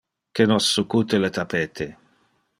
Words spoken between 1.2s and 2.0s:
le tapete.